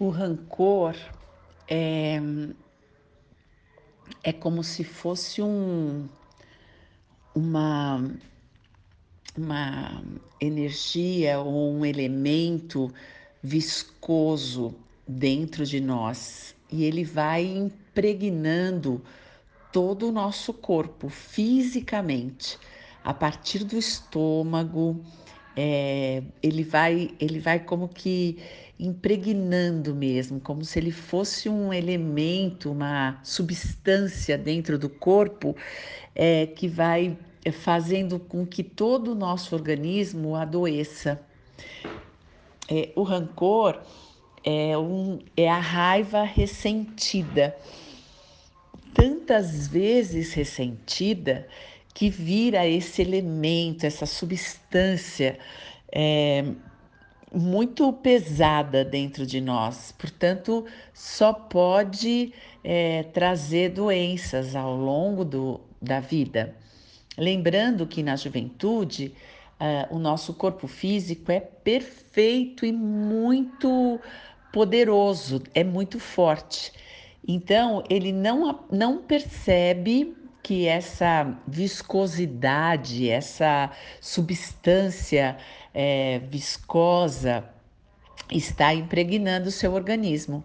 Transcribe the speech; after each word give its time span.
O 0.00 0.10
rancor 0.10 0.94
é, 1.66 2.20
é 4.22 4.32
como 4.32 4.62
se 4.62 4.84
fosse 4.84 5.42
um, 5.42 6.08
uma, 7.34 8.08
uma 9.36 10.02
energia 10.40 11.40
ou 11.40 11.72
um 11.74 11.84
elemento 11.84 12.94
viscoso 13.42 14.72
dentro 15.06 15.66
de 15.66 15.80
nós 15.80 16.54
e 16.70 16.84
ele 16.84 17.04
vai 17.04 17.44
impregnando 17.44 19.02
todo 19.72 20.08
o 20.08 20.12
nosso 20.12 20.52
corpo 20.52 21.08
fisicamente, 21.08 22.56
a 23.02 23.12
partir 23.12 23.64
do 23.64 23.76
estômago, 23.76 25.02
é, 25.60 26.22
ele 26.40 26.62
vai 26.62 27.10
ele 27.18 27.40
vai 27.40 27.58
como 27.58 27.88
que 27.88 28.38
impregnando 28.78 29.92
mesmo, 29.92 30.38
como 30.38 30.64
se 30.64 30.78
ele 30.78 30.92
fosse 30.92 31.48
um 31.48 31.72
elemento, 31.72 32.70
uma 32.70 33.18
substância 33.24 34.38
dentro 34.38 34.78
do 34.78 34.88
corpo 34.88 35.56
é, 36.14 36.46
que 36.46 36.68
vai 36.68 37.18
fazendo 37.50 38.20
com 38.20 38.46
que 38.46 38.62
todo 38.62 39.10
o 39.10 39.14
nosso 39.16 39.52
organismo 39.56 40.36
adoeça. 40.36 41.20
É, 42.70 42.90
o 42.94 43.02
rancor 43.02 43.82
é, 44.44 44.78
um, 44.78 45.18
é 45.36 45.50
a 45.50 45.58
raiva 45.58 46.22
ressentida, 46.22 47.56
tantas 48.94 49.66
vezes 49.66 50.32
ressentida 50.34 51.48
que 51.94 52.08
vira 52.08 52.66
esse 52.66 53.02
elemento, 53.02 53.84
essa 53.84 54.06
substância 54.06 55.38
é, 55.92 56.44
muito 57.32 57.92
pesada 57.92 58.84
dentro 58.84 59.26
de 59.26 59.40
nós. 59.40 59.92
Portanto, 59.92 60.64
só 60.94 61.32
pode 61.32 62.32
é, 62.62 63.02
trazer 63.02 63.70
doenças 63.70 64.54
ao 64.54 64.76
longo 64.76 65.24
do, 65.24 65.60
da 65.80 66.00
vida. 66.00 66.54
Lembrando 67.16 67.86
que 67.86 68.02
na 68.02 68.14
juventude, 68.14 69.12
uh, 69.60 69.94
o 69.94 69.98
nosso 69.98 70.34
corpo 70.34 70.68
físico 70.68 71.32
é 71.32 71.40
perfeito 71.40 72.64
e 72.64 72.70
muito 72.70 73.98
poderoso, 74.52 75.42
é 75.52 75.64
muito 75.64 75.98
forte. 75.98 76.72
Então, 77.26 77.82
ele 77.90 78.12
não, 78.12 78.64
não 78.70 78.98
percebe 78.98 80.16
que 80.48 80.66
essa 80.66 81.38
viscosidade, 81.46 83.10
essa 83.10 83.70
substância 84.00 85.36
é, 85.74 86.20
viscosa 86.20 87.44
está 88.32 88.72
impregnando 88.72 89.50
o 89.50 89.52
seu 89.52 89.74
organismo. 89.74 90.42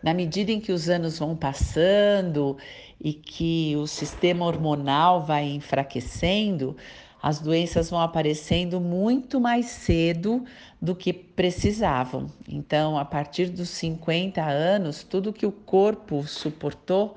Na 0.00 0.14
medida 0.14 0.52
em 0.52 0.60
que 0.60 0.70
os 0.70 0.88
anos 0.88 1.18
vão 1.18 1.34
passando 1.34 2.56
e 3.00 3.12
que 3.12 3.74
o 3.76 3.88
sistema 3.88 4.46
hormonal 4.46 5.24
vai 5.24 5.46
enfraquecendo, 5.46 6.76
as 7.20 7.40
doenças 7.40 7.90
vão 7.90 8.00
aparecendo 8.00 8.80
muito 8.80 9.40
mais 9.40 9.66
cedo 9.66 10.44
do 10.80 10.94
que 10.94 11.12
precisavam. 11.12 12.28
Então, 12.48 12.96
a 12.96 13.04
partir 13.04 13.46
dos 13.46 13.70
50 13.70 14.40
anos, 14.40 15.02
tudo 15.02 15.32
que 15.32 15.46
o 15.46 15.50
corpo 15.50 16.22
suportou 16.28 17.16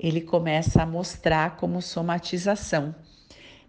ele 0.00 0.22
começa 0.22 0.82
a 0.82 0.86
mostrar 0.86 1.56
como 1.56 1.82
somatização. 1.82 2.94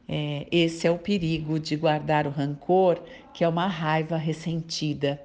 É, 0.07 0.47
esse 0.51 0.87
é 0.87 0.91
o 0.91 0.97
perigo 0.97 1.59
de 1.59 1.75
guardar 1.75 2.25
o 2.25 2.29
rancor, 2.29 3.01
que 3.33 3.43
é 3.43 3.47
uma 3.47 3.67
raiva 3.67 4.15
ressentida. 4.15 5.21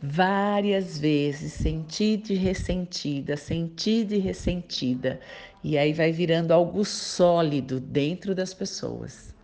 Várias 0.00 0.98
vezes, 0.98 1.52
sentida 1.52 2.32
e 2.32 2.36
ressentida, 2.36 3.36
sentida 3.36 4.14
e 4.14 4.18
ressentida. 4.18 5.20
E 5.62 5.76
aí 5.76 5.92
vai 5.92 6.12
virando 6.12 6.52
algo 6.52 6.84
sólido 6.84 7.78
dentro 7.78 8.34
das 8.34 8.54
pessoas. 8.54 9.34